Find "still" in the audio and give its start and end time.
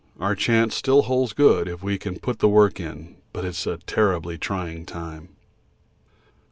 0.73-1.03